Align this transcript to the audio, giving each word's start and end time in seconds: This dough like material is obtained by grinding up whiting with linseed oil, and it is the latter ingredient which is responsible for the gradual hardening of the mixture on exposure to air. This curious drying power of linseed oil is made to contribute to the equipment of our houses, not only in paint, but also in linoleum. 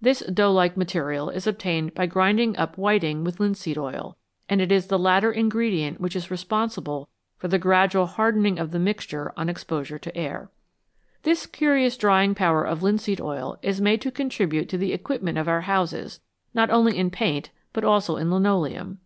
This 0.00 0.22
dough 0.22 0.50
like 0.50 0.76
material 0.76 1.30
is 1.30 1.46
obtained 1.46 1.94
by 1.94 2.06
grinding 2.06 2.56
up 2.56 2.76
whiting 2.76 3.22
with 3.22 3.38
linseed 3.38 3.78
oil, 3.78 4.16
and 4.48 4.60
it 4.60 4.72
is 4.72 4.88
the 4.88 4.98
latter 4.98 5.30
ingredient 5.30 6.00
which 6.00 6.16
is 6.16 6.32
responsible 6.32 7.08
for 7.36 7.46
the 7.46 7.60
gradual 7.60 8.06
hardening 8.06 8.58
of 8.58 8.72
the 8.72 8.80
mixture 8.80 9.32
on 9.36 9.48
exposure 9.48 9.96
to 9.96 10.16
air. 10.16 10.50
This 11.22 11.46
curious 11.46 11.96
drying 11.96 12.34
power 12.34 12.64
of 12.64 12.82
linseed 12.82 13.20
oil 13.20 13.56
is 13.62 13.80
made 13.80 14.00
to 14.02 14.10
contribute 14.10 14.68
to 14.70 14.78
the 14.78 14.92
equipment 14.92 15.38
of 15.38 15.46
our 15.46 15.60
houses, 15.60 16.18
not 16.52 16.70
only 16.70 16.98
in 16.98 17.08
paint, 17.08 17.50
but 17.72 17.84
also 17.84 18.16
in 18.16 18.32
linoleum. 18.32 18.98